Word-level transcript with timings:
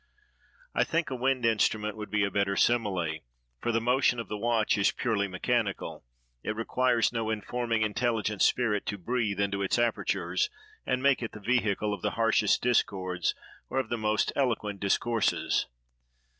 I 0.73 0.83
think 0.83 1.11
a 1.11 1.15
wind 1.15 1.45
instrument 1.45 1.95
would 1.95 2.09
be 2.09 2.23
a 2.23 2.31
better 2.31 2.55
simile, 2.55 3.19
for 3.61 3.71
the 3.71 3.79
motion 3.79 4.17
of 4.17 4.29
the 4.29 4.37
watch 4.39 4.75
is 4.75 4.91
purely 4.91 5.27
mechanical. 5.27 6.03
It 6.41 6.55
requires 6.55 7.13
no 7.13 7.29
informing, 7.29 7.83
intelligent 7.83 8.41
spirit 8.41 8.87
to 8.87 8.97
breathe 8.97 9.39
into 9.39 9.61
its 9.61 9.77
apertures, 9.77 10.49
and 10.87 11.03
make 11.03 11.21
it 11.21 11.33
the 11.33 11.39
vehicle 11.39 11.93
of 11.93 12.01
the 12.01 12.09
harshest 12.17 12.63
discords, 12.63 13.35
or 13.69 13.77
of 13.77 13.89
the 13.89 13.95
most 13.99 14.33
eloquent 14.35 14.79
discourses. 14.79 15.67